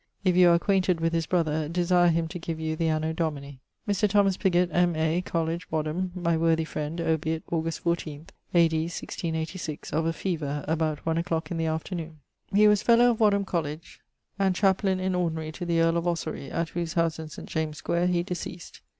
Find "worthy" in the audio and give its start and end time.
6.35-6.65